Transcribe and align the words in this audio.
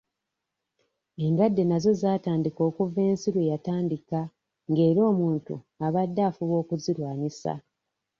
Endwadde 1.25 1.63
nazo 1.65 1.91
zaatandika 2.01 2.61
okuva 2.69 2.99
ensi 3.09 3.27
lwe 3.33 3.49
yatandika 3.51 4.19
ng'era 4.71 5.01
omuntu 5.11 5.53
abadde 5.85 6.21
afuba 6.29 6.53
okuzirwanisa. 6.61 7.53